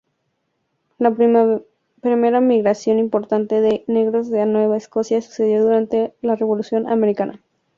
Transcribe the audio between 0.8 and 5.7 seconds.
La primera migración importante de negros a Nueva Escocia sucedió